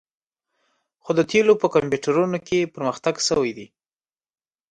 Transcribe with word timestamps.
خو 1.03 1.11
د 1.17 1.21
تیلو 1.31 1.53
په 1.61 1.67
کمپیوټرونو 1.75 2.37
کې 2.47 2.71
پرمختګ 2.75 3.15
شوی 3.27 3.51
دی 3.57 3.67